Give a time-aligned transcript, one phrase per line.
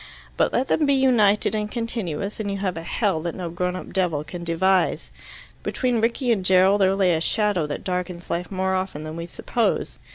[0.35, 3.75] But let them be united and continuous, and you have a hell that no grown
[3.75, 5.11] up devil can devise.
[5.61, 9.27] Between Rickie and Gerald there lay a shadow that darkens life more often than we
[9.27, 9.99] suppose.